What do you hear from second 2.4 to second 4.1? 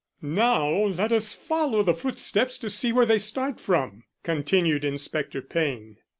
to see where they start from,"